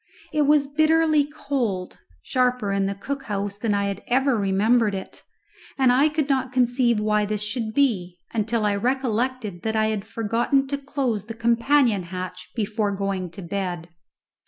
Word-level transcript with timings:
It 0.33 0.47
was 0.47 0.65
bitterly 0.65 1.25
cold, 1.25 1.99
sharper 2.23 2.71
in 2.71 2.87
the 2.87 2.95
cook 2.95 3.25
house 3.25 3.59
than 3.59 3.75
I 3.75 3.85
had 3.85 4.01
ever 4.07 4.35
remembered 4.35 4.95
it, 4.95 5.21
and 5.77 5.91
I 5.91 6.09
could 6.09 6.27
not 6.27 6.51
conceive 6.51 6.99
why 6.99 7.23
this 7.27 7.43
should 7.43 7.71
be, 7.75 8.17
until 8.33 8.65
I 8.65 8.73
recollected 8.75 9.61
that 9.61 9.75
I 9.75 9.89
had 9.89 10.07
forgotten 10.07 10.65
to 10.69 10.77
close 10.79 11.25
the 11.25 11.35
companion 11.35 12.01
hatch 12.05 12.49
before 12.55 12.91
going 12.95 13.29
to 13.29 13.43
bed. 13.43 13.89